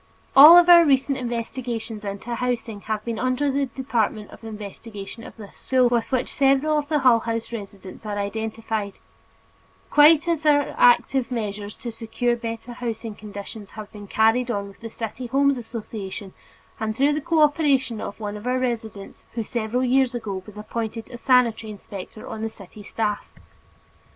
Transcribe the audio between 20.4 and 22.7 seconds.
was appointed a sanitary inspector on the